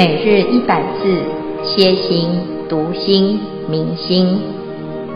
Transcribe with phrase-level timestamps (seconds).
[0.00, 1.22] 每日一百字，
[1.62, 2.30] 歇心、
[2.70, 4.40] 读心、明心，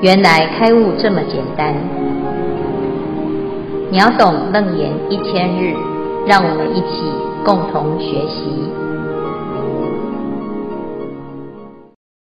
[0.03, 1.75] 原来开悟这么简单。
[3.91, 5.73] 秒懂楞严一千日，
[6.27, 7.01] 让我们一起
[7.47, 8.45] 共同学习。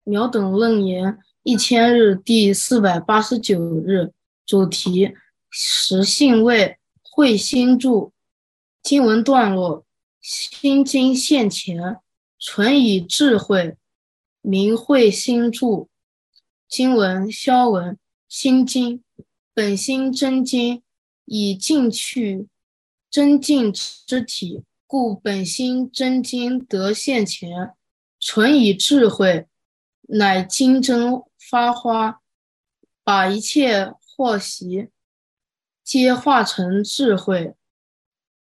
[0.04, 4.12] 秒懂楞严一千日第四百八十九日，
[4.46, 5.12] 主题：
[5.50, 8.12] 实性位慧心住。
[8.82, 9.84] 经文段落：
[10.22, 11.98] 心经现前。
[12.38, 13.76] 纯以智慧，
[14.42, 15.88] 明慧心著。
[16.68, 17.96] 经文消文
[18.28, 19.02] 心经，
[19.54, 20.82] 本心真经，
[21.24, 22.48] 以进去
[23.08, 27.74] 真净之体，故本心真经得现前。
[28.18, 29.46] 纯以智慧，
[30.08, 32.20] 乃金针发花，
[33.04, 34.88] 把一切惑习，
[35.84, 37.54] 皆化成智慧。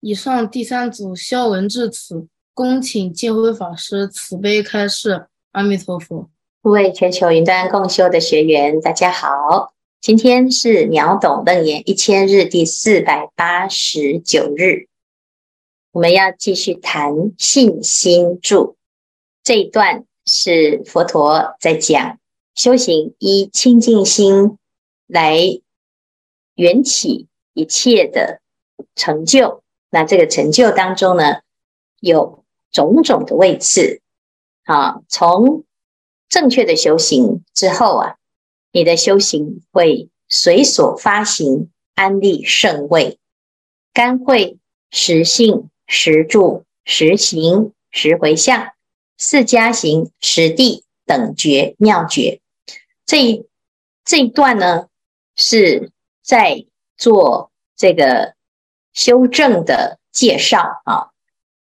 [0.01, 2.29] 以上第三组消文至此。
[2.55, 6.31] 恭请见辉法师慈悲开示，阿弥陀佛。
[6.63, 14.87] 各位全球云端共修的学员，大家好，今天是秒懂楞严一千日第四百八十九日，
[15.91, 18.77] 我们要继续谈信心住
[19.43, 22.21] 这一段，是佛陀在讲
[22.55, 24.59] 修行依清净心
[25.09, 25.41] 来
[26.55, 28.41] 缘起一切的
[28.95, 29.65] 成就。
[29.91, 31.41] 那这个成就当中呢，
[31.99, 32.44] 有。
[32.75, 34.03] 种种的位次，
[34.64, 35.64] 啊，从
[36.28, 38.17] 正确的修行之后啊，
[38.72, 43.19] 你的修行会随所发行，安立圣位，
[43.92, 44.58] 甘会
[44.91, 48.72] 实性、实住、实行、实回向，
[49.17, 52.41] 四加行、实地等觉妙觉。
[53.06, 53.47] 这一
[54.05, 54.89] 这一段呢，
[55.36, 55.92] 是
[56.25, 58.34] 在做这个
[58.92, 61.14] 修正的介绍啊。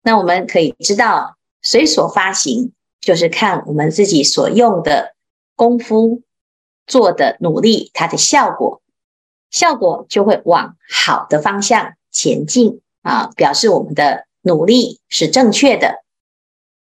[0.09, 5.15] 那我们可以知道，随所发行，就是看我们自己所用的
[5.55, 6.23] 功夫
[6.87, 8.81] 做的努力，它的效果，
[9.51, 16.03] 效果就会往好的方向前进啊，表示我们的努力是正确的。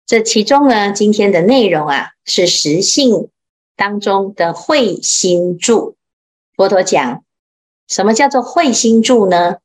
[0.07, 3.31] 这其中呢，今天的内容啊，是实性
[3.75, 5.97] 当中的慧心住。
[6.55, 7.25] 佛陀讲，
[7.89, 9.57] 什么叫做慧心住呢？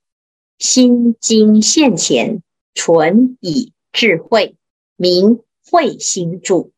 [0.57, 2.41] 心经现前。
[2.73, 4.57] 纯以智慧，
[4.95, 6.71] 明慧心住。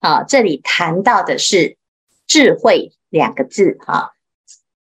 [0.00, 1.76] 啊，这里谈到的是
[2.26, 3.78] 智慧两个字。
[3.80, 4.12] 哈，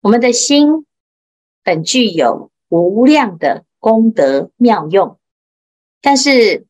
[0.00, 0.86] 我们的心
[1.62, 5.18] 本具有无量的功德妙用，
[6.02, 6.66] 但是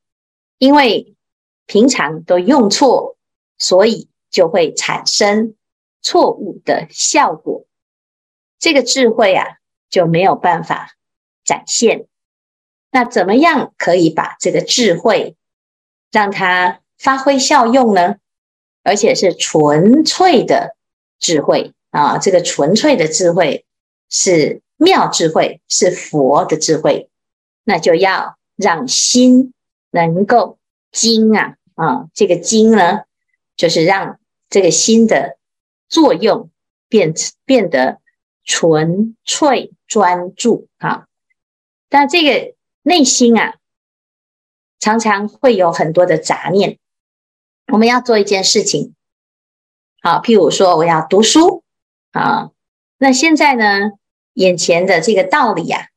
[0.59, 1.17] 因为
[1.67, 3.17] 平常都用错，
[3.59, 5.57] 所以就会产生
[6.01, 7.67] 错误的效果。
[8.59, 9.59] 这个智慧啊，
[9.91, 10.95] 就没有办法
[11.45, 12.07] 展现。
[12.91, 15.37] 那怎么样可以把这个智慧
[16.11, 18.17] 让它发挥效用呢？
[18.83, 20.75] 而且是纯粹的
[21.19, 22.17] 智慧啊！
[22.17, 23.67] 这个纯粹的智慧
[24.09, 27.11] 是妙智慧，是佛的智慧。
[27.65, 29.53] 那就要让心
[29.91, 30.59] 能够
[30.91, 32.07] 精啊啊！
[32.15, 33.01] 这个精呢，
[33.55, 34.19] 就是让
[34.49, 35.37] 这个心的
[35.91, 36.49] 作用
[36.89, 37.13] 变
[37.45, 38.01] 变得
[38.45, 41.07] 纯粹专注啊。
[41.91, 42.57] 但这个。
[42.83, 43.57] 内心啊，
[44.79, 46.79] 常常会有很多的杂念。
[47.73, 48.95] 我们要做一件事情，
[50.01, 51.63] 好，譬如说我要读书
[52.13, 52.51] 啊，
[52.97, 53.93] 那现在呢，
[54.33, 55.89] 眼前的这个道理呀，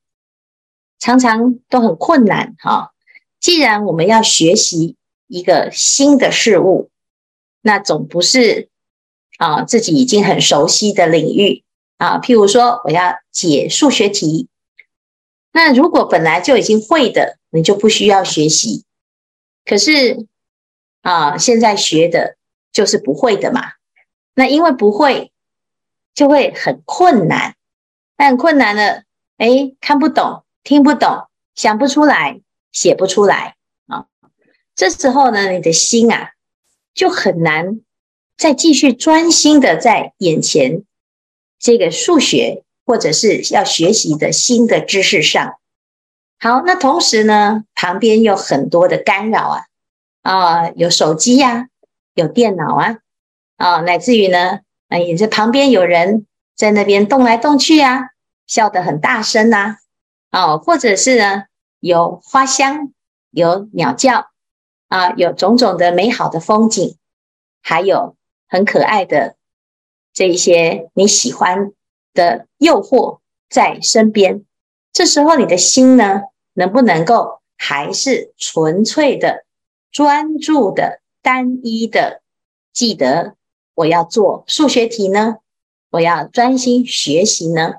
[1.00, 2.92] 常常都很困难哈。
[3.40, 6.90] 既然我们要学习一个新的事物，
[7.62, 8.70] 那总不是
[9.38, 11.64] 啊自己已经很熟悉的领域
[11.98, 12.20] 啊。
[12.20, 14.50] 譬如说，我要解数学题。
[15.52, 18.86] 那如果本来就已经会的，你就不需要学习。
[19.66, 20.28] 可是
[21.02, 22.38] 啊，现在学的
[22.72, 23.74] 就是不会的嘛。
[24.34, 25.32] 那因为不会，
[26.14, 27.56] 就会很困难。
[28.18, 29.04] 那很困难了，
[29.38, 32.42] 哎，看不懂，听不懂，想不出来，
[32.72, 33.56] 写不出来
[33.88, 34.06] 啊。
[34.74, 36.32] 这时候呢，你的心啊，
[36.94, 37.82] 就很难
[38.38, 40.84] 再继续专心的在眼前
[41.60, 42.64] 这个数学。
[42.86, 45.58] 或者是要学习的新的知识上，
[46.40, 49.66] 好，那同时呢，旁边有很多的干扰啊，
[50.24, 51.68] 啊，有手机呀、
[52.16, 52.98] 有电脑啊，
[53.58, 56.26] 啊，乃至于呢，哎，这旁边有人
[56.56, 58.10] 在那边动来动去啊，
[58.48, 59.78] 笑得很大声呐，
[60.32, 61.44] 啊，或者是呢，
[61.80, 62.92] 有花香，
[63.30, 64.32] 有鸟叫，
[64.88, 66.98] 啊，有种种的美好的风景，
[67.62, 68.16] 还有
[68.50, 69.36] 很可爱的
[70.12, 71.72] 这一些你喜欢
[72.14, 73.20] 的诱惑
[73.50, 74.44] 在身边，
[74.94, 76.22] 这时候你的心呢，
[76.54, 79.46] 能不能够还是纯粹的
[79.92, 82.22] 专注的单一的
[82.74, 83.36] 记得
[83.76, 85.38] 我要做数学题呢？
[85.92, 87.74] 我要专心学习呢？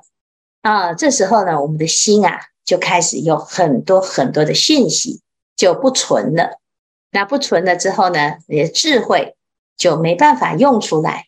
[0.61, 5.21] 啊，这时候呢，我们的心啊就开始有很多很多的讯息
[5.55, 6.59] 就不纯了。
[7.11, 9.35] 那不纯了之后呢，你的智慧
[9.75, 11.27] 就没办法用出来。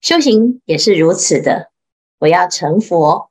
[0.00, 1.70] 修行也是如此的。
[2.18, 3.30] 我要成佛，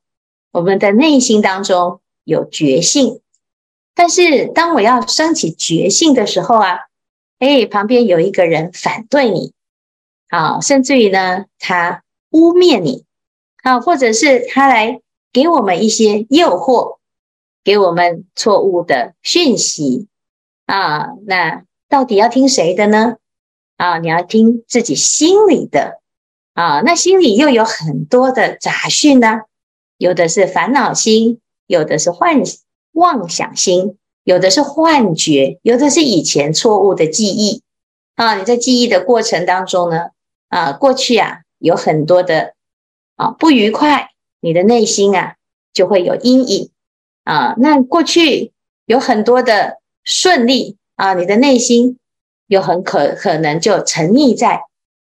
[0.52, 3.22] 我们的内心当中有觉性，
[3.96, 6.78] 但是当我要升起觉性的时候啊，
[7.40, 9.54] 哎，旁边有一个人反对你，
[10.28, 13.06] 啊，甚至于呢，他污蔑你，
[13.64, 15.02] 啊，或者是他来
[15.34, 17.00] 给我们一些诱惑，
[17.64, 20.08] 给我们错误的讯息，
[20.68, 23.16] 啊，那到底要听谁的呢？
[23.78, 26.02] 啊，你要听自己心里的。
[26.56, 29.42] 啊，那心里又有很多的杂讯呢，
[29.98, 32.42] 有的是烦恼心，有的是幻
[32.94, 37.62] 妄想心，有的是幻觉，有的是以前错误的记忆。
[38.16, 40.12] 啊，你在记忆的过程当中呢，
[40.48, 42.54] 啊，过去啊有很多的
[43.18, 45.36] 啊不愉快，你的内心啊
[45.74, 46.72] 就会有阴影。
[47.26, 48.54] 啊，那过去
[48.86, 52.00] 有很多的顺利啊，你的内心
[52.48, 54.62] 有很可可能就沉溺在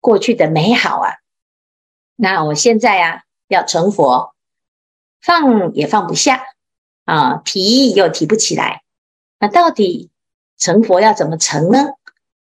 [0.02, 1.14] 过去的美好啊。
[2.22, 4.34] 那我现在呀，要成佛，
[5.22, 6.42] 放也放不下
[7.06, 8.82] 啊，提又提不起来。
[9.38, 10.10] 那到底
[10.58, 11.94] 成佛要怎么成呢？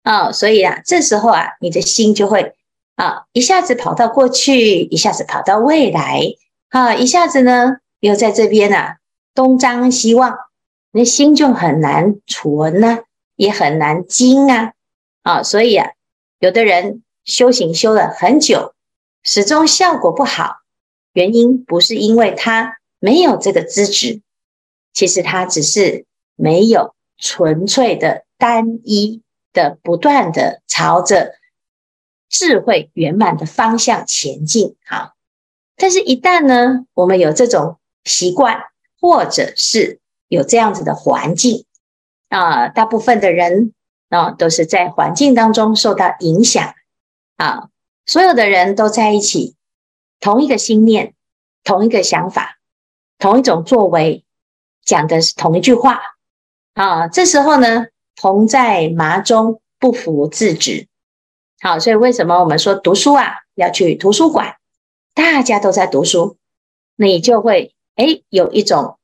[0.01, 2.56] 啊，所以啊，这时候啊，你的心就会
[2.95, 6.19] 啊，一下子跑到过去，一下子跑到未来，
[6.69, 8.98] 啊，一下子呢又在这边啊
[9.36, 10.36] 东张西望，
[10.92, 13.04] 那心就很难存呐，
[13.36, 14.74] 也很难精啊，
[15.21, 15.92] 啊，所以啊，
[16.39, 18.74] 有的人修行修了很久。
[19.31, 20.56] 始终效果不好，
[21.14, 24.24] 原因不是因为他没有这个资质，
[24.92, 29.22] 其实他只是没有纯粹的单一
[29.54, 31.36] 的不断的朝着
[32.28, 34.76] 智慧圆满的方向前进。
[34.84, 35.14] 好，
[35.76, 38.64] 但是，一旦呢，我们有这种习惯，
[39.00, 41.66] 或者是有这样子的环境
[42.30, 43.74] 啊，大部分的人
[44.10, 46.74] 啊，都是在环境当中受到影响
[47.36, 47.70] 啊。
[48.09, 49.53] 所有的人都在一起，
[50.19, 51.13] 同一个心念，
[51.63, 52.57] 同一个想法，
[53.19, 54.25] 同一种作为，
[54.83, 56.01] 讲的是同一句话
[56.73, 57.07] 啊。
[57.07, 57.85] 这时候呢，
[58.15, 60.88] 同在麻中，不服自止。
[61.61, 64.56] 好，所以为什么我们说读书啊，要去图书馆？
[65.13, 66.38] 大家都在读书，
[66.95, 68.97] 你就会哎有一种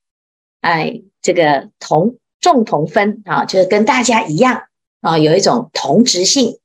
[0.61, 4.63] 哎这个同众同分啊，就是跟大家一样
[5.01, 6.59] 啊，有一种同质性。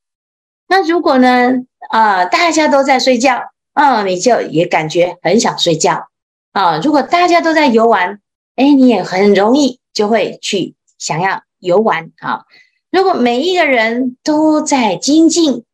[0.68, 1.66] 那如果呢？
[1.90, 6.06] 啊，大家都在睡觉，啊，你就也感觉很想睡觉
[6.52, 6.78] 啊。
[6.78, 8.20] 如果大家都在游玩，
[8.54, 12.44] 哎，你也很容易就会去想要游玩啊。
[12.92, 15.64] 如果每一个人都在精进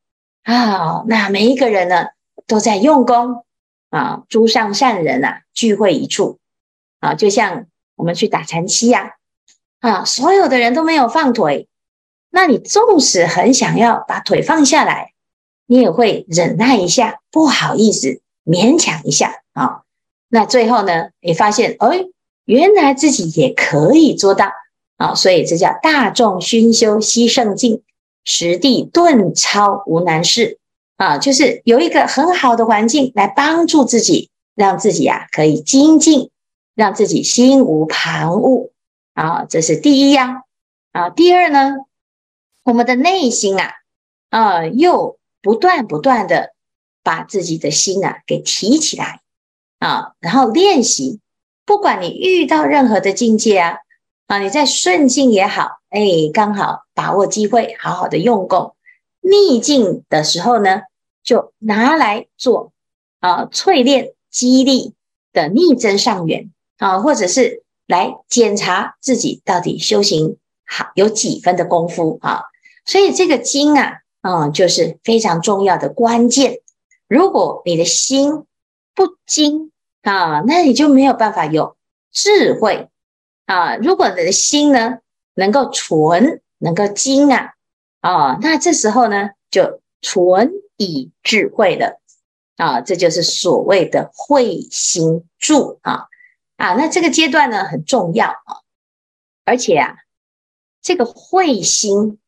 [0.43, 2.07] 啊，那每一个人呢
[2.47, 3.45] 都在用功
[3.91, 6.39] 啊，诸上善人啊聚会一处
[7.01, 9.17] 啊，就像我们去打禅七呀，
[9.81, 11.69] 啊，所有的人都没有放腿，
[12.31, 15.13] 那你纵使很想要把腿放下来。
[15.67, 19.83] 你也会忍耐一下，不好意思，勉强一下啊。
[20.29, 22.07] 那最后呢，你发现，哎，
[22.45, 24.53] 原来自己也可以做到
[24.97, 25.15] 啊。
[25.15, 27.83] 所以这叫大众熏修悉圣境，
[28.25, 30.59] 实地顿超无难事
[30.97, 31.19] 啊。
[31.19, 36.31] 就是有一个很好的环境来帮助自己，让自己啊可以精进，
[36.77, 38.71] 让自己心无旁骛
[39.15, 39.45] 啊。
[39.49, 40.43] 这是第一呀
[40.93, 41.11] 啊。
[41.11, 41.75] 第二呢，
[42.63, 43.73] 我们的内心啊，
[44.31, 45.19] 啊又。
[45.47, 46.55] 不断不断的
[47.05, 49.21] 把自己的心啊给提起来
[49.79, 51.21] 啊，然后练习。
[51.65, 53.77] 不管你遇到任何的境界啊
[54.27, 56.01] 啊，你在顺境也好，哎，
[56.35, 58.75] 刚好把握机会，好好的用功；
[59.21, 60.81] 逆境的时候呢，
[61.23, 62.73] 就拿来做
[63.21, 64.95] 啊淬炼、激励
[65.33, 72.43] 的逆增上缘啊，或者是来检查自己到底修行好有几分的功夫啊。
[72.85, 74.01] 所以这个经啊。
[74.27, 76.61] 嗯，就是非常重要的关键。
[77.07, 78.45] 如果你的心
[78.93, 79.71] 不精
[80.03, 81.77] 啊，那你就没有办法有
[82.11, 82.89] 智慧
[83.45, 83.77] 啊。
[83.77, 84.99] 如果你的心呢
[85.35, 87.53] 能够纯，能够精啊，
[88.01, 92.01] 啊，那这时候呢就纯以智慧了
[92.57, 92.81] 啊。
[92.81, 96.09] 这就是所谓的慧心住啊
[96.57, 96.75] 啊。
[96.75, 98.67] 那这个阶段呢很重要啊，
[99.45, 99.99] 而且啊，
[100.83, 102.19] 这个慧心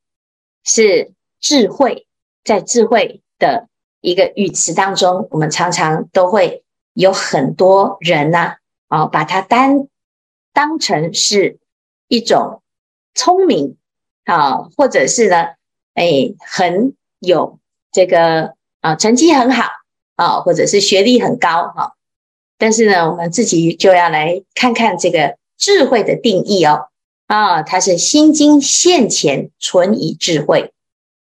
[0.62, 1.12] 是。
[1.40, 2.06] 智慧，
[2.44, 3.68] 在智慧的
[4.00, 8.56] 一个语词当中，我们常常都会有很多人呢，
[8.88, 9.88] 啊，把它当
[10.52, 11.58] 当成是
[12.08, 12.62] 一种
[13.14, 13.76] 聪明
[14.24, 15.48] 啊，或者是呢，
[15.94, 17.58] 哎，很有
[17.92, 19.64] 这个啊，成绩很好
[20.16, 21.94] 啊，或者是学历很高哈。
[22.56, 26.88] 但是呢，我们自己就要来看看这个智慧的定义哦。
[27.26, 30.72] 啊，它是心经现前存以智慧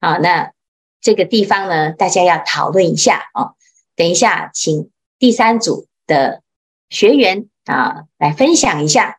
[0.00, 0.16] 啊。
[0.18, 0.52] 那
[1.00, 3.54] 这个地方呢，大家要讨论一下哦。
[3.96, 6.42] 等一下，请第三组的
[6.90, 9.18] 学员啊来分享一下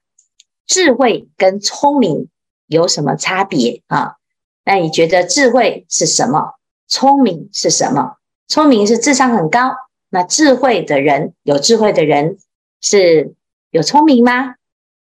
[0.65, 2.29] 智慧跟聪明
[2.65, 4.15] 有什么差别啊？
[4.63, 6.53] 那你觉得智慧是什么？
[6.87, 8.17] 聪明是什么？
[8.47, 9.73] 聪明是智商很高。
[10.09, 12.37] 那智慧的人，有智慧的人
[12.81, 13.35] 是
[13.69, 14.55] 有聪明吗？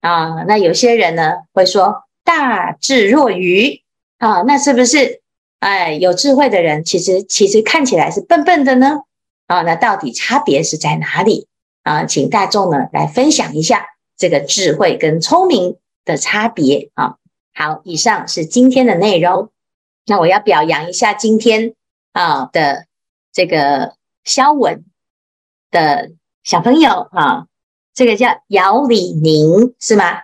[0.02, 3.84] 啊，那有些人呢会说大智若愚
[4.18, 5.22] 啊，那是不是？
[5.60, 9.02] 哎，有智慧的人其实其实看起来是笨笨的呢？
[9.48, 11.48] 啊，那到底差别是在哪里？
[11.84, 13.86] 啊，请大众呢来分享一下
[14.18, 17.18] 这个智慧跟聪明的差别啊。
[17.54, 19.52] 好，以上是今天的内容。
[20.06, 21.74] 那我要表扬一下今天
[22.14, 22.86] 啊的
[23.32, 23.96] 这个。
[24.28, 24.84] 肖文
[25.72, 26.12] 的
[26.44, 27.48] 小朋友啊，
[27.94, 30.24] 这个叫姚李宁是吗？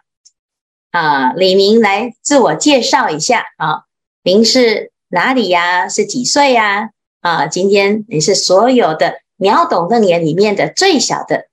[0.92, 3.84] 啊，李明来自我介绍一下啊，
[4.24, 5.88] 您是哪里呀？
[5.88, 6.89] 是几岁呀？
[7.22, 11.48] 啊，今天你是所有的秒懂楞严里面的最小的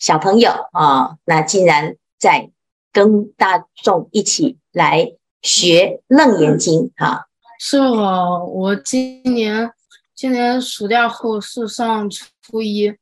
[0.00, 2.50] 小朋友啊，那竟然在
[2.92, 7.26] 跟大众一起来学楞严经啊？
[7.60, 9.72] 是哦，我今年。
[10.16, 12.94] 今年暑假后是上初一，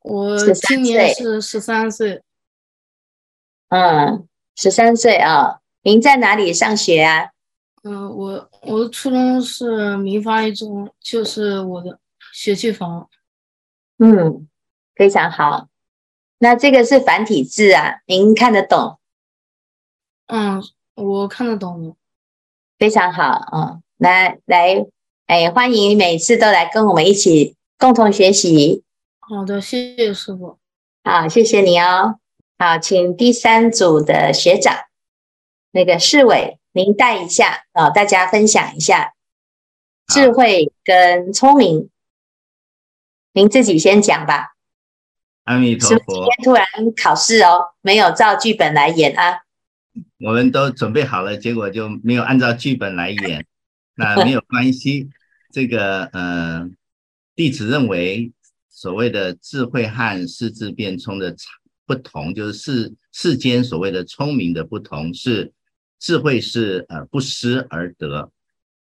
[0.00, 2.22] 我今年是十三岁。
[3.68, 7.31] 嗯，十三岁啊，您在哪里上学啊？
[7.82, 11.98] 嗯，我我的初中是民发一中，就是我的
[12.32, 13.08] 学区房。
[13.98, 14.48] 嗯，
[14.94, 15.68] 非常好。
[16.38, 18.98] 那这个是繁体字啊，您看得懂？
[20.26, 20.62] 嗯，
[20.94, 21.96] 我看得懂。
[22.78, 24.86] 非常好啊，来来。
[25.26, 28.82] 哎，欢迎每次都来跟我们一起共同学习。
[29.20, 30.58] 好的，谢谢师傅。
[31.04, 32.18] 好，谢谢你哦。
[32.58, 34.74] 好，请第三组的学长，
[35.70, 39.12] 那个世伟，您带一下啊，大家分享一下
[40.06, 41.90] 智慧跟聪明。
[43.34, 44.54] 您自己先讲吧。
[45.44, 46.14] 阿弥陀佛。
[46.14, 49.42] 今天突然考试哦，没有照剧本来演啊。
[50.18, 53.44] 我们都准备好了，结果就没有按照剧本来演，
[53.94, 55.10] 那没有关系。
[55.52, 56.70] 这个呃，
[57.36, 58.32] 弟子认为，
[58.70, 61.50] 所谓的智慧和世智辩聪的差
[61.84, 65.52] 不同，就是世世间所谓的聪明的不同，是
[66.02, 68.32] 智慧是呃不思而得，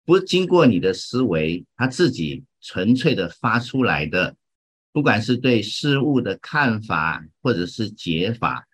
[0.03, 4.36] 不经过你的思维，他自己纯粹的发出来的，
[4.91, 8.67] 不管是对事物的看法或者是解法，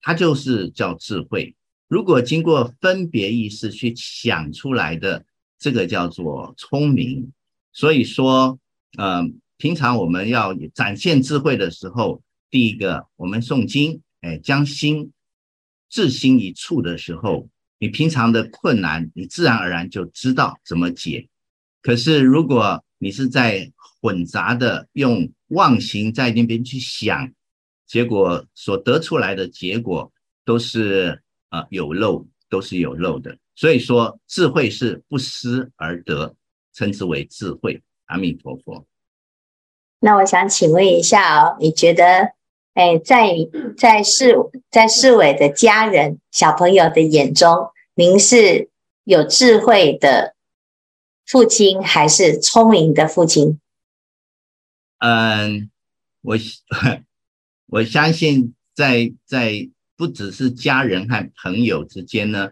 [0.00, 1.56] 它就是叫智慧。
[1.88, 5.26] 如果经过分别意识去想出来的。
[5.58, 7.32] 这个叫做聪明，
[7.72, 8.60] 所以说，
[8.98, 9.22] 呃，
[9.56, 15.12] 平常我们要展现智慧的时候，第一个，我们诵经，哎，将心
[15.88, 21.28] 至心一处的时候，你平常的困难，你自然而然就知道怎么解。
[21.82, 27.30] 可是，如果你是在混杂的用妄心在那边去想，
[27.86, 30.12] 结果所得出来的结果
[30.44, 33.36] 都是呃有漏，都是有漏的。
[33.54, 36.34] 所以说，智慧是不思而得，
[36.72, 37.82] 称之为智慧。
[38.06, 38.86] 阿弥陀佛。
[39.98, 42.32] 那我想请问一下哦，你觉得，
[42.76, 43.34] 哎，在
[43.78, 44.36] 在世
[44.70, 48.68] 在世伟的家人小朋友的眼中，您是
[49.04, 50.34] 有智慧的
[51.24, 53.58] 父亲，还是聪明的父亲？
[54.98, 55.70] 嗯，
[56.20, 56.36] 我
[57.68, 62.50] 我相信在，在在不只是家人和朋友之间呢。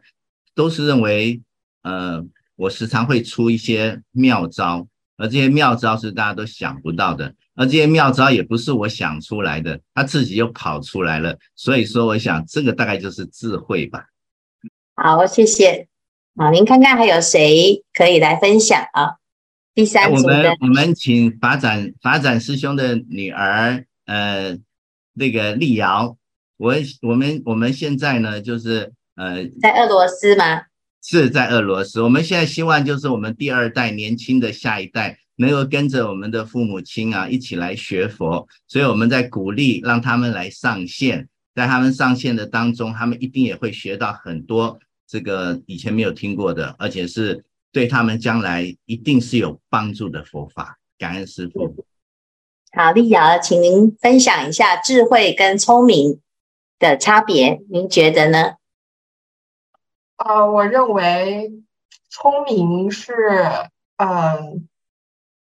[0.54, 1.43] 都是认为，
[1.83, 11.38] 呃，我时常会出一些妙招，而这些妙招是大家都想不到的，而这些妙招也不是我想出来的，他自己又跑出来了。
[11.54, 14.06] 所以说，我想这个大概就是智慧吧。
[14.94, 15.88] 好，谢谢。
[16.37, 19.16] 好，您看看还有谁可以来分享啊？
[19.75, 24.59] 第三组的，我们我们请法展法展师兄的女儿，呃，
[25.14, 26.16] 那个丽瑶，
[26.56, 28.92] 我我们我们现在呢就是。
[29.16, 30.62] 呃，在俄罗斯吗？
[31.04, 32.00] 是在俄罗斯。
[32.00, 50.78] 我们现在希望就是我们第二代年轻的下一代能够跟着我们的父母亲啊一起来学佛，所以我们在鼓励让他们来上线，在他们上线的当中，他们一定也会学到很多这个以前没有听过的，而且是对他们将来一定是有帮助的佛法。
[50.96, 51.84] 感恩师父。
[52.73, 56.20] 好，丽瑶，请您分享一下智慧跟聪明
[56.78, 58.54] 的差别，您觉得呢？
[60.16, 61.52] 呃，我认为
[62.09, 63.12] 聪明是
[63.97, 64.68] 嗯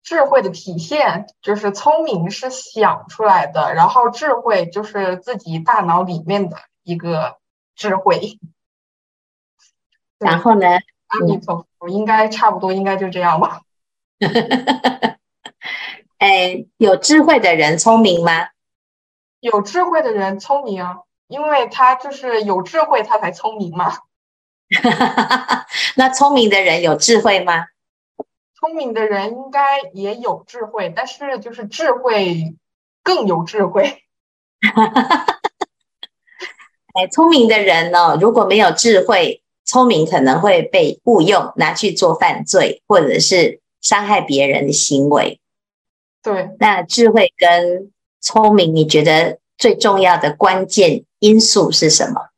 [0.03, 7.37] 智慧的体现，就是聪明是想出来的，然后智慧就是自己大脑里面的一个
[7.75, 8.39] 智慧。
[10.17, 10.67] 然后呢？
[11.07, 13.61] 阿弥陀佛，应该差不多，应该就这样吧。
[16.19, 18.49] 哎，有智慧的人聪明吗？
[19.39, 23.99] 有智慧的人聪明啊，因为他就是有智慧，他才聪明嘛。
[25.95, 27.65] 那聪明的人有智慧吗？
[28.59, 32.55] 聪明的人应该也有智慧，但是就是智慧
[33.03, 34.03] 更有智慧。
[36.93, 45.39] 哎，聪明的人呢、哦，如果没有智慧，聪明可能会被误用，拿去做犯罪，或者是伤害别人的行为。
[46.21, 52.28] 对，那智慧跟聪明，你觉得最重要的关键因素是什么？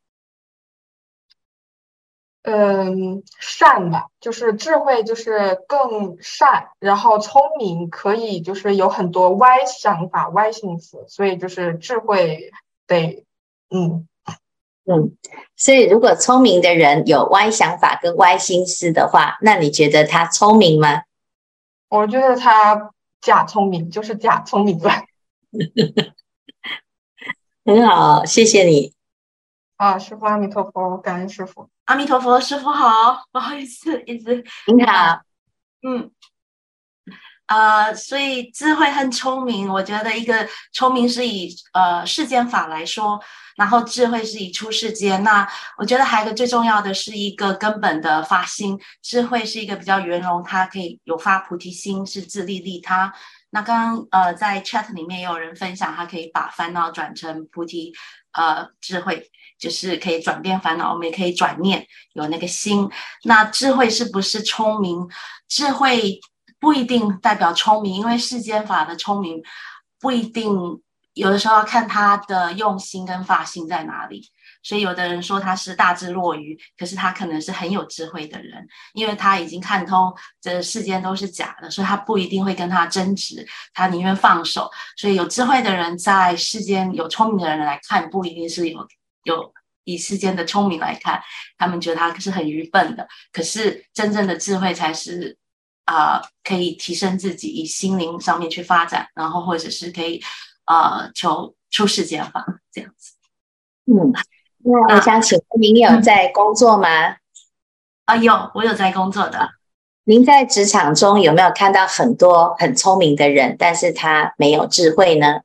[2.42, 12.50] 嗯，善吧，就是智慧就是更善，然后聪明可以就是有很多歪想法、歪心思，所以就是智慧
[12.88, 13.24] 得，
[13.70, 14.08] 嗯
[14.84, 15.16] 嗯，
[15.56, 21.02] 所以如果聪明的人有歪想法跟歪心思的话，那你觉得他聪明吗？
[21.88, 25.04] 我觉得他假聪明，就是假聪明吧。
[27.64, 28.92] 很好，谢谢你。
[29.82, 31.68] 啊，师傅阿弥陀佛，感恩师傅。
[31.86, 35.20] 阿弥陀佛，师傅好，不好意思，一直你好，
[35.82, 36.08] 嗯，
[37.48, 43.20] 呃，所以智慧很聪明，我觉得一个聪明是以呃世间法来说，
[43.56, 45.24] 然后智慧是以出世间。
[45.24, 53.12] 那我觉得还有一个最重要的是一个根本的发心，智慧是一个比较圆融，它可以有发菩提心，是自利利他。
[53.50, 57.92] 那刚刚呃在 chat 里面也有人分享，他可以把烦恼转成菩提，
[58.32, 59.28] 呃智慧。
[59.58, 62.90] 就是可以转变烦恼，我们也可以转念，有那个心。
[63.22, 65.08] 那智慧是不是聪明？
[65.46, 66.18] 智慧
[66.58, 69.40] 不一定代表聪明，因为世间法的聪明
[70.00, 70.50] 不一定，
[71.14, 74.28] 有的时候要看他的用心跟发心在哪里。
[74.62, 84.70] 所以有的人说他是大智若愚，可是他可能是很有智慧的人，因为他已经看通这世间都是假的，所以他不一定会跟他争执，他宁愿放手。
[84.96, 88.86] 所以有智慧的人在世间，有聪明的人来看，不一定是有。
[89.24, 91.22] 有以世间的聪明来看，
[91.56, 93.06] 他们觉得他是很愚笨的。
[93.32, 95.38] 可是真正的智慧才是
[95.84, 100.20] 啊、呃，可以提升自己，以心灵上面去发展，然后或者是可以
[100.66, 103.12] 呃求出世间法这样子。
[103.86, 104.10] 嗯，
[104.64, 106.88] 那我想请问您有在工作吗？
[108.04, 109.50] 啊、呃，有，我有在工作的。
[110.04, 115.40] 您在职场中有没有看到很多很聪明的人，但是他没有智慧呢？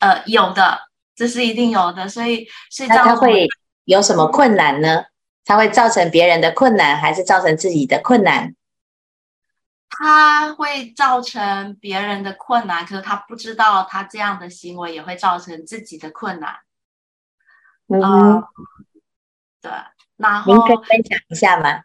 [0.00, 0.88] 呃，有的。
[1.14, 3.04] 这是一定有的，所以是这样。
[3.04, 3.48] 那他会
[3.84, 5.06] 有什么困难呢？
[5.44, 8.54] 他会造成别人的困难，还是造成自己的困难？
[9.90, 16.54] 他会造成别人的困难，可是他不知道他这样的行为也会造成自己的困难。
[17.88, 18.48] 嗯，呃、
[19.60, 19.72] 对。
[20.16, 21.82] 然后您可以分享一下吗？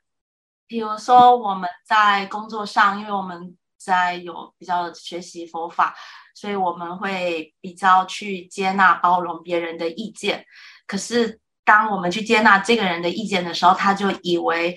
[0.68, 5.96] 比如说我们在工作上，因为我们在有比较学习佛法。
[6.36, 10.44] 所以我们会比较去接纳、包容别人的意见。
[10.88, 14.76] 可是当我们去接纳这个人的意见的时候，他就以为，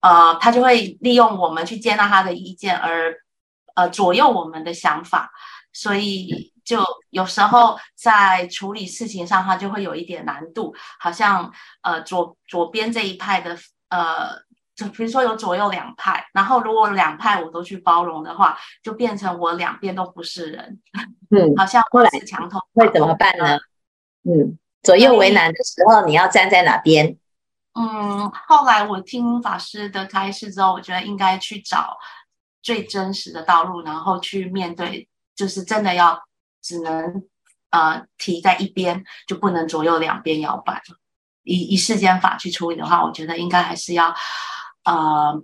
[0.00, 3.14] 呃，他就会利用我们去接纳他的意见而，
[3.74, 5.30] 呃，左右我们的想法。
[5.74, 13.54] 所以就有时候在处理事情上，它就会有一点难度，好像呃左左边这一派的
[13.90, 14.42] 呃。
[14.76, 20.80] 就比如说有左右两派，然后如果两派我都去包容的话，就变成我两边都不是人。
[21.30, 23.56] 嗯，好像后来是墙头会怎么办呢？
[24.24, 27.16] 嗯，左右为难的时候，你要站在哪边？
[27.74, 31.96] 嗯，后来我听法师的开示之后，我觉得应该去找
[32.60, 36.20] 最真实的道路，然后去面对，就是真的要
[36.62, 37.24] 只能
[37.70, 40.82] 呃提在一边，就不能左右两边摇摆。
[41.42, 44.14] 以以世间法去处理的话，我觉得应该还是要。
[44.86, 45.42] 呃，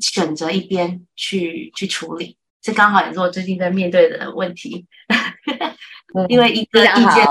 [0.00, 4.86] 选择一边去去处理，这刚好也是我最近在面对的问题。
[6.30, 7.26] 因为一个意见，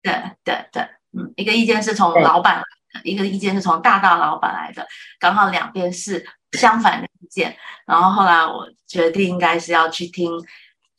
[0.00, 0.82] 对对对，
[1.12, 2.62] 嗯，一个意见是从老板来
[2.94, 7.54] 的，一个意见是从大大老板来的，刚好两边是相反的意见。
[7.84, 10.32] 然后后来我决定应该是要去听，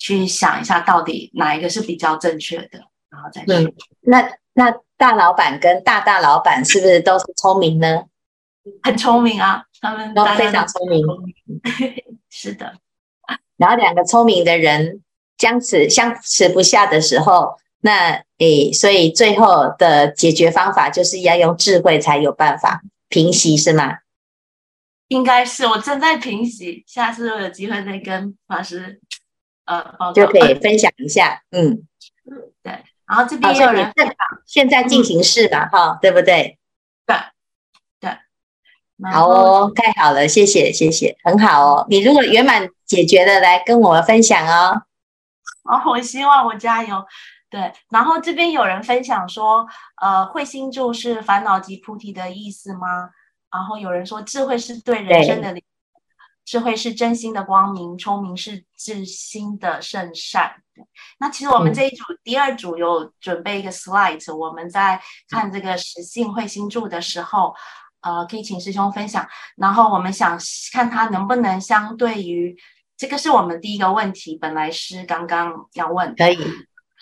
[0.04, 2.78] 去想一下到底哪一个是比较正确的，
[3.10, 3.54] 然后再去。
[3.54, 8.04] 嗯，那那大老板跟大大老板是不是都是聪明呢？
[8.84, 11.06] 很聪明啊，他们都非常聪明。
[12.30, 12.74] 是的，
[13.56, 15.02] 然后两个聪明的人
[15.38, 24.00] 僵持相持不下的时候，那诶，所以最后的解决方法就是要用智慧才有办法平息，是吗？
[25.08, 29.00] 应该是我正在平息，下次我有机会再跟法师
[29.66, 31.44] 呃就可以分享一下。
[31.52, 31.88] 嗯，
[32.62, 32.84] 对。
[33.06, 33.92] 然后这边也有人
[34.46, 36.58] 现在进行式嘛，哈、嗯，对不对？
[37.06, 37.16] 对
[38.00, 38.18] 对。
[39.12, 41.86] 好哦，太好了，谢谢谢谢，很好哦。
[41.90, 44.84] 你如果圆满解决了，来跟我们分享哦。
[45.64, 47.06] 哦，我希望我加油。
[47.50, 49.68] 对，然后这边有人分享说，
[50.02, 53.12] 呃，慧心咒是烦恼及菩提的意思吗？
[53.52, 55.54] 然后有人说，智慧是对人生的，
[56.46, 60.54] 智慧是真心的光明，聪明是至心的圣善。
[61.20, 67.54] 那其实我们这一组、嗯、第二组有准备一个 slide，我们在看这个实性慧心柱的时候，
[68.02, 69.28] 呃，可以请师兄分享。
[69.56, 70.38] 然后我们想
[70.74, 72.56] 看他能不能相对于
[72.98, 76.44] 这个，是我们第一个问题，本来是刚刚要问，可以，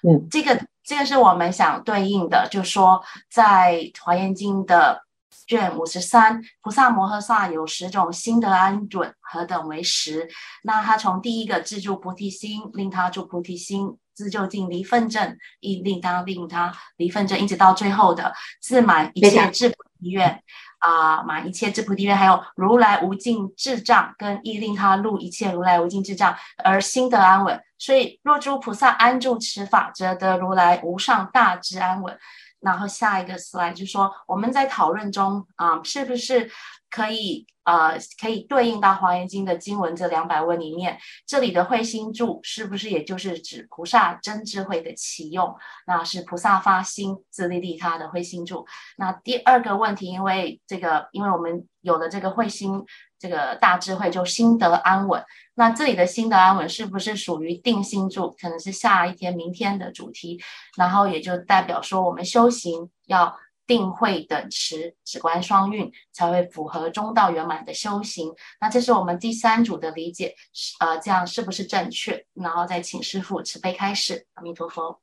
[0.07, 5.03] 嗯，这个这个是我们想对应的，就是说在《华严经》的。
[5.51, 10.25] 卷五十三，菩萨摩诃萨有十种心得安准，何等为十？
[10.63, 20.41] 那他从第一个自助菩提心，令他住菩提心，自就近离分正，亦令他令他离分正，一直到最后的自满一切智菩提愿
[20.79, 26.33] 啊，满一切智菩提愿，还有如来无尽智障，跟亦令他入一切如来无尽智障
[26.63, 27.61] 而心得安稳。
[27.77, 32.17] 所以若诸菩萨安住此法，则得如来无上大智安稳。
[32.61, 36.49] 然后下一个 slide 就说，我们在讨论中啊、是不是
[36.91, 45.55] 可以呃，可以对应到《华严经》的经文这两百问里面，这里的慧心住是不是也就是指菩萨真智慧的启用？
[45.87, 48.67] 那是菩萨发心自利利他的慧心住。
[48.97, 52.85] 那第二个问题，因为这个，因为我们有了这个慧心。
[53.21, 55.23] 这个大智慧就心得安稳，
[55.53, 58.35] 那这里的心得安稳是不是属于定心住？
[58.41, 60.41] 可能是下一天、明天的主题，
[60.75, 63.37] 然后也就代表说我们修行要
[63.71, 68.33] 定慧等持，止观双运，才会符合中道圆满的修行。
[68.59, 70.35] 那这是我们第三组的理解，
[70.81, 72.25] 呃，这样是不是正确？
[72.33, 74.25] 然后再请师父慈悲开始。
[74.33, 74.99] 阿弥陀佛，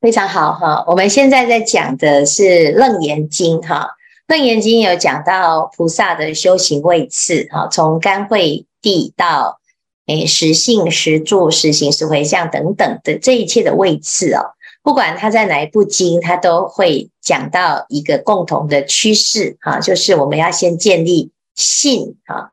[0.00, 0.84] 非常好哈。
[0.86, 2.42] 我们现在在讲的是
[2.76, 3.96] 《楞严经》哈。
[4.32, 9.58] 《楞严经》有讲到菩萨的修行位次，哈，从干慧地到
[10.06, 22.52] 诶实性、实住、实行、实回向等等的这一切的位次哦，不管他在哪一部经，他都会讲到一个共同的趋势，哈，就是我们要先建立信，哈。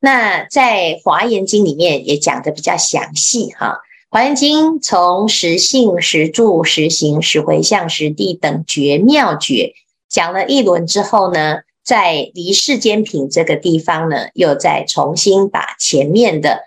[0.00, 3.66] 那在《华严经》里面也讲得比较详细，哈，
[4.10, 9.74] 《华严经》从实性、实住、实行、实回向、实地等觉妙觉。
[10.08, 16.62] 讲了一轮之后呢，在离世间品这个地方呢，又再重新把前面的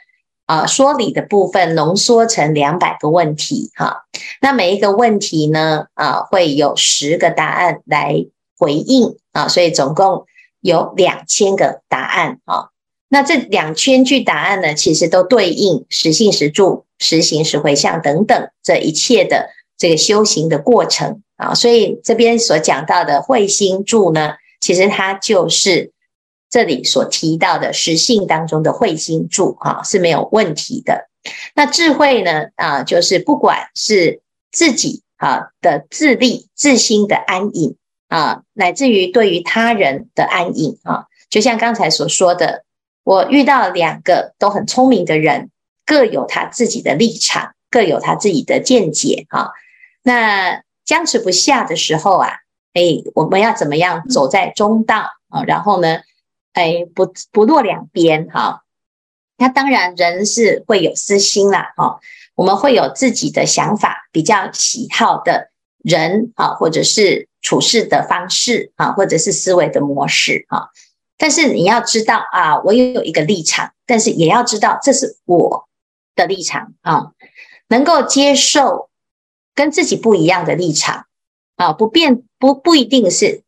[0.51, 4.03] 啊、说理的部分浓缩成两百个问题哈。
[4.41, 8.25] 那每一个问题呢，啊、会有十个答案来
[8.57, 10.25] 回应啊，所以总共
[10.59, 12.67] 有两千个答案啊。
[13.07, 21.21] 那这两千句答案呢，其实都对应实性、实住、实行、实回向等等这一切的这个修行的过程。
[21.37, 25.93] 啊，所以这边所讲到的慧心住呢，其实它就是
[26.51, 31.09] 这里所提到的实性当中的慧心住，哈，是没有问题的。
[31.55, 37.75] 那智慧呢，啊，就是不管是自己啊的自立、自心的安隐
[38.09, 42.65] 啊，乃至于对于他人的安隐啊，就像刚才所说的，
[43.03, 45.49] 我遇到两个都很聪明的人，
[45.87, 49.53] 各有他自己的立场，各有他自己的见解，哈，
[50.03, 50.61] 那。
[50.83, 52.27] 僵持不下的时候啊，
[52.73, 52.81] 哎，
[53.13, 55.43] 我们要怎么样走在中道啊？
[55.43, 55.99] 然后呢，
[56.53, 58.63] 哎，不不落两边哈。
[59.37, 61.99] 那当然人是会有私心啦，哈，
[62.35, 65.51] 我们会有自己的想法，比较喜好的
[65.83, 70.69] 人啊，或者是处事的方式啊，或者是思维的模式啊。
[71.17, 75.67] 但是你要知道啊，我也有一个立场，但是也要知道这是我
[76.15, 77.11] 的立场啊，
[77.67, 78.89] 能够接受。
[79.53, 81.07] 跟自己不一样的立场
[81.57, 83.43] 啊，不变不不一定是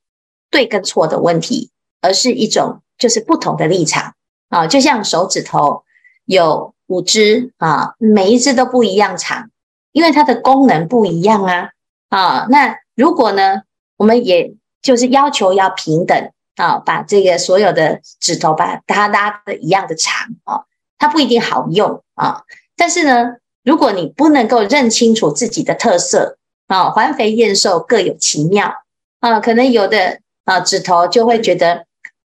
[0.51, 4.13] 对跟错的问题，而是一种就是不同的立场
[4.47, 4.65] 啊。
[4.65, 5.83] 就像手指头
[6.25, 9.49] 有五只啊，每一只都不一样长，
[9.91, 11.69] 因为它的功能不一样啊
[12.07, 12.47] 啊。
[12.49, 13.63] 那如果呢，
[13.97, 20.63] 我们也就是要求要平等啊，把这个所有的指头把它拉的一样的长啊，
[20.97, 22.43] 它不一定好用啊。
[22.77, 23.35] 但是呢。
[23.65, 26.37] 如果你不能够认清楚自己的特色
[26.67, 28.73] 啊，环肥燕瘦各有其妙
[29.21, 31.85] 啊，可能有的啊指头就会觉得，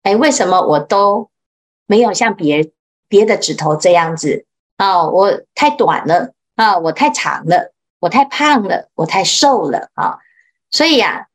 [0.06, 1.32] 哎，为什么我都
[1.88, 2.72] 没有像别
[3.08, 4.46] 别的指头这样子
[4.78, 5.08] 啊？
[5.10, 10.20] 我太短了啊，我太长了，我太胖了，我太瘦了啊！
[10.70, 11.26] 所以呀，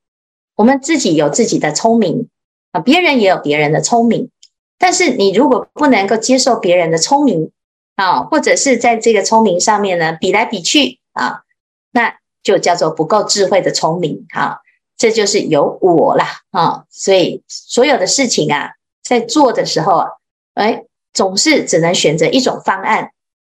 [0.55, 2.29] 我们自己有自己的聪明
[2.71, 4.31] 啊，别人也有别人的聪明，
[4.79, 7.51] 但是你如果不能够接受别人的聪明
[7.97, 11.43] 啊，或者是在这个聪明上面呢比来比去啊，
[11.91, 14.61] 那就叫做不够智慧的聪明啊，
[15.01, 16.85] 这就是有我啦啊。
[16.91, 20.09] 所以所有的事情啊，在做的时候啊，
[20.53, 20.85] 哎，
[21.15, 23.13] 总是只能选择一种方案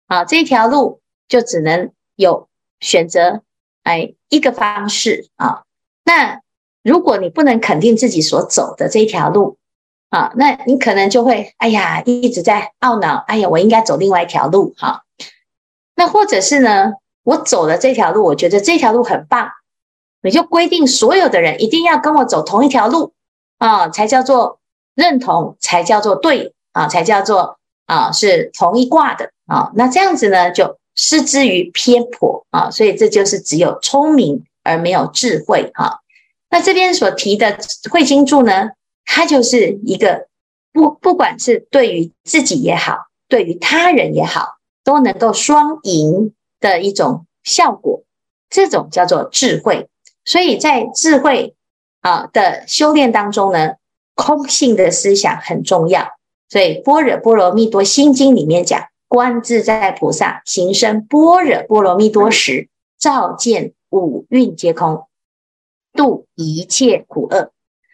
[0.08, 2.48] 啊，这条路就只能有
[2.80, 3.44] 选择
[3.84, 5.62] 哎一个方式啊。
[6.04, 6.42] 那
[6.82, 9.58] 如果你不能肯定自己所走的这条路，
[10.10, 15.04] 啊，那你可能就会，哎呀，一直在懊恼，哎呀，我应该走另外一条路，哈。
[15.96, 19.50] 那或者是呢，我走了这条路，我觉得这条路很棒，
[20.26, 23.14] 你就规定所有的人一定要跟我走同一条路，
[23.60, 24.58] 啊，才叫做
[24.96, 36.00] 认同，才叫做对，啊，才叫做啊是同一挂的，啊，那这样子呢，就失之于偏颇，啊，所以这就是只有聪明而没有智慧，哈。
[36.50, 37.60] 那这边所提的
[37.92, 38.70] 慧心助呢？
[39.06, 40.26] 它就是一个
[40.74, 48.02] 不，不管是对于自己也好，对于他人也好，都能够双赢的一种效果。
[48.50, 49.88] 这种叫做智慧。
[50.26, 51.56] 所以在智慧
[52.02, 53.76] 啊的修炼当中呢，
[54.16, 56.10] 空性的思想很重要。
[56.50, 62.68] 所以《般若波罗蜜多心经》里面讲，观自在菩萨行深般若波罗蜜多时，
[63.00, 65.08] 照见五蕴皆空，
[65.94, 67.52] 度一切苦厄。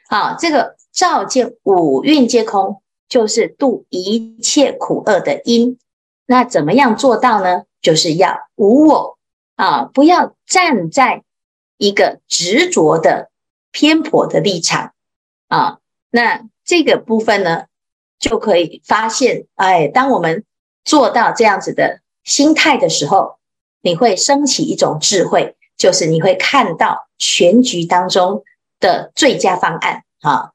[0.07, 0.75] 啊，这个。
[0.93, 5.79] 照见五蕴皆空，就是度一切苦厄的因。
[6.25, 7.63] 那怎么样做到呢？
[7.81, 9.17] 就是要无我
[9.55, 11.23] 啊，不要站在
[11.81, 13.31] 一个执着的
[13.71, 14.93] 偏颇的立场
[15.47, 15.79] 啊。
[16.11, 17.65] 那这个部分呢，
[18.19, 20.45] 就可以发现，哎，当我们
[20.85, 23.39] 做到这样子的心态的时候，
[23.81, 28.43] 你会升起一种智慧，就是你会看到全局当中
[28.79, 30.51] 的最佳方案啊。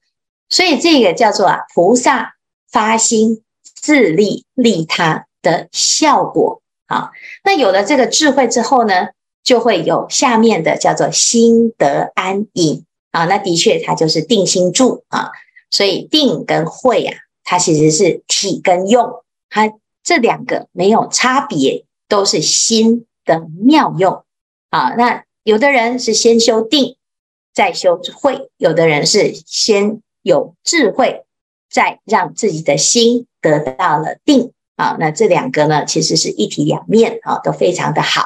[0.48, 2.36] 所以这个叫做啊，菩萨
[2.70, 7.10] 发心自利利他的效果啊。
[7.42, 9.08] 那有了这个智慧之后呢，
[9.46, 13.24] 就会有下面的叫做心得安隐啊。
[13.26, 15.30] 那的确，它就是定心助啊。
[15.70, 24.24] 所以定跟慧啊，它其实是体跟用，它这两个没有差别，都是心的妙用
[24.70, 24.94] 啊。
[24.98, 26.96] 那有的人是先修定，
[27.54, 30.02] 再修慧；有的人是先。
[30.26, 31.24] 有智慧，
[31.70, 38.24] 再让自己的心得到了定啊，那这两个呢，其实是一体两面啊，都非常的好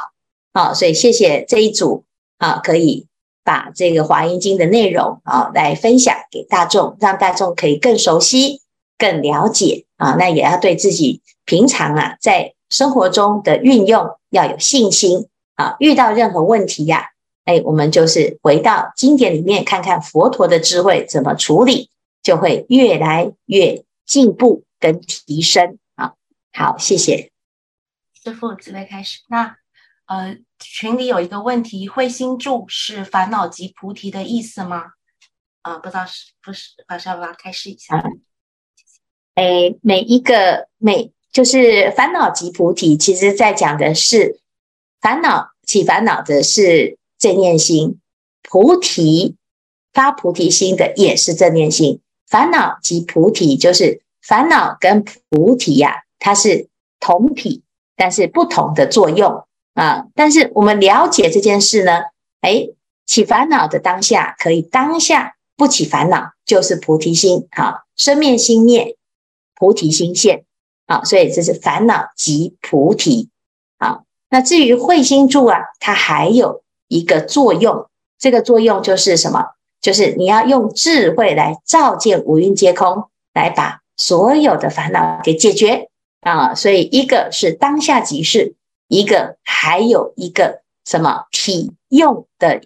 [0.53, 2.05] 啊，所以谢谢这一组
[2.39, 3.07] 啊，可以
[3.45, 8.61] 把这个华严经的内容啊来分享给大众，让大众可以更熟悉、
[8.99, 17.07] 更了解啊，那也要对自己平常啊在生活中的运用要有信心啊，遇到任何问题呀、啊。
[17.47, 21.91] 哎，我们就是回到经典里面看看佛陀的智慧怎么处理，
[22.23, 25.79] 就会越来越进步跟提升。
[25.97, 26.13] 啊，
[26.53, 27.31] 好，谢谢
[28.23, 29.21] 师父，准备开始。
[29.29, 29.57] 那
[30.11, 34.83] 呃，群里有一个问题：慧心助是烦恼即菩提的意思吗？
[35.63, 36.71] 啊、不知道是不是？
[36.89, 38.03] 老师要不要开示一下？
[39.37, 44.41] 哎，每一个每就是烦恼即菩提，其实在讲的是
[45.01, 46.99] 烦恼起烦恼的是。
[47.21, 48.01] 正念心，
[48.43, 49.37] 菩提
[49.93, 52.01] 发菩提心的也是正念心。
[52.27, 57.63] 烦恼即菩提，就是烦恼跟菩提呀、它是同体，
[57.95, 59.47] 但是不同的作用
[59.83, 60.05] 啊。
[60.15, 62.03] 但是我们了解这件事呢，
[62.43, 62.69] 哎，
[63.07, 67.85] 起烦恼的当下可以当下不起烦恼，就是菩提心啊。
[67.97, 68.97] 生灭心灭，
[69.55, 70.45] 菩提心现
[70.87, 71.03] 啊。
[71.05, 73.31] 所以这是烦恼即菩提
[73.79, 74.03] 啊。
[74.29, 76.63] 那至于慧心助啊，它还有。
[76.93, 77.87] 一个作用，
[78.19, 79.51] 这个作用就是什么？
[79.81, 85.89] 就是你要用智慧来照见五蕴皆空，来把所有的烦恼给解决
[86.23, 86.53] 啊！
[86.53, 88.57] 所以一个是当下即是，
[88.91, 92.61] 一个还有一个什么体用的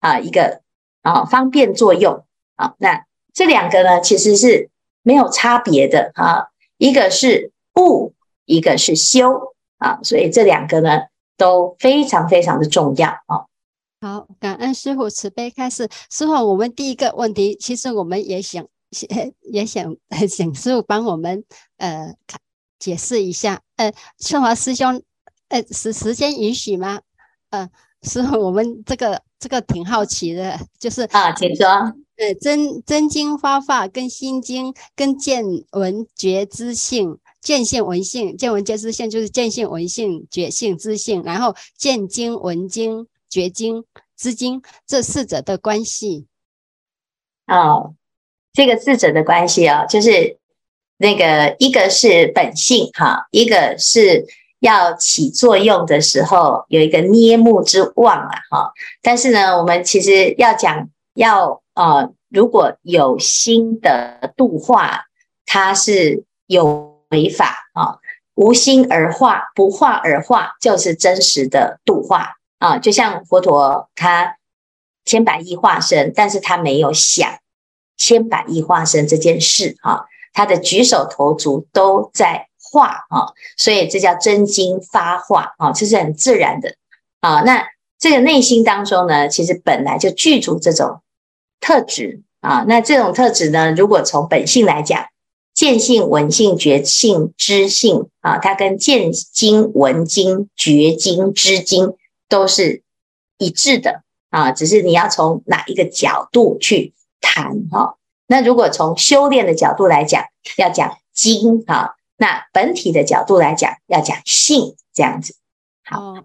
[0.00, 0.62] 啊一个
[1.02, 2.24] 啊方便作用
[2.56, 2.74] 啊。
[2.78, 4.70] 那这两个呢，其实是
[5.02, 8.12] 没有差别的啊，一个是悟，
[8.44, 11.02] 一个是修啊，所以这两个呢
[11.36, 13.46] 都非常非常的重要啊。
[14.00, 15.88] 好，感恩师父慈悲开示。
[16.10, 18.66] 师父，我们第一个问题，其实我们也想，
[19.52, 19.96] 也想
[20.28, 21.44] 请师父帮我们
[21.76, 22.12] 呃
[22.80, 23.60] 解释一下。
[23.76, 25.00] 呃，胜华师兄，
[25.48, 27.00] 呃，时时间允许吗？
[27.50, 27.68] 呃，
[28.02, 31.66] 是，我们这个这个挺好奇的，就是啊，请说。
[31.66, 43.06] 呃，真真经发法跟心经跟见闻觉知性，见性闻性，见闻觉知性就是见性闻性觉性知性，然后见经闻经。
[43.30, 43.84] 觉经、
[44.16, 46.26] 知经这四者的关系，
[47.46, 47.94] 哦，
[48.54, 50.38] 这个四者的关系啊、哦，就是
[50.96, 54.24] 那个一个是本性哈，一个是
[54.60, 58.72] 要起作用的时候有一个捏目之望啊哈。
[59.02, 65.02] 但是呢，我们其实要讲要呃，如果有心的度化，
[65.46, 67.98] 它是有为法啊。
[68.34, 72.78] 无心而化，不化而化，就是真实的度化啊。
[72.78, 74.36] 就像佛陀他
[75.04, 77.28] 千百亿化身，但是他没有想
[77.96, 80.04] 千百亿化身这件事啊。
[80.32, 82.46] 他的举手投足都在
[82.78, 86.74] 化啊，所以这叫真经发化啊，这是很自然的
[87.20, 87.40] 啊。
[87.40, 87.66] 那
[87.98, 91.00] 这个内心当中呢，其实本来就具足这种
[91.60, 92.64] 特质啊。
[92.68, 95.06] 那这种特质呢，如果从本性来讲，
[95.54, 101.94] 见性、闻性、觉性、知性啊，它跟见经、闻经、觉经、知经
[102.28, 102.84] 都是
[103.38, 107.96] 一致的啊，只是你要从哪一个角度去谈哈。
[108.28, 110.22] 那如果从修炼的角度来讲，
[110.58, 115.36] 要讲经啊；那本体的角度来讲，要讲性，这样子。
[115.84, 116.24] 好，